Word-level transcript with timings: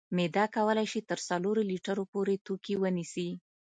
معده 0.17 0.45
کولی 0.55 0.85
شي 0.91 0.99
تر 1.09 1.19
څلورو 1.27 1.61
لیترو 1.71 2.03
پورې 2.11 2.35
توکي 2.45 2.75
ونیسي. 2.81 3.29